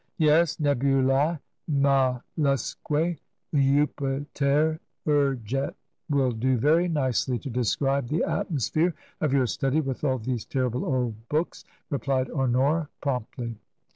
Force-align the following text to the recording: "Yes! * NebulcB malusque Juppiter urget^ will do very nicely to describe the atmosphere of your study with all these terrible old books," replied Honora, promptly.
"Yes! 0.17 0.55
* 0.55 0.55
NebulcB 0.57 1.37
malusque 1.69 3.19
Juppiter 3.53 4.79
urget^ 5.05 5.75
will 6.09 6.31
do 6.31 6.57
very 6.57 6.87
nicely 6.87 7.37
to 7.37 7.51
describe 7.51 8.07
the 8.07 8.23
atmosphere 8.23 8.95
of 9.19 9.31
your 9.31 9.45
study 9.45 9.79
with 9.79 10.03
all 10.03 10.17
these 10.17 10.43
terrible 10.45 10.85
old 10.87 11.29
books," 11.29 11.65
replied 11.91 12.31
Honora, 12.31 12.89
promptly. 12.99 13.59